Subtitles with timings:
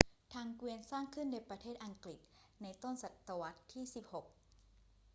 [0.33, 4.25] ทางเกวียนสร้างขึ้นในประเทศอังกฤษเในต้นศตวรรษที่ 16